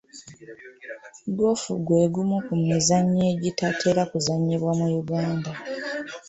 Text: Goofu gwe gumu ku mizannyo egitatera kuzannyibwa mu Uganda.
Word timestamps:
Goofu 1.37 1.71
gwe 1.85 2.03
gumu 2.13 2.37
ku 2.45 2.53
mizannyo 2.67 3.23
egitatera 3.33 4.01
kuzannyibwa 4.11 4.71
mu 4.79 4.87
Uganda. 5.01 5.51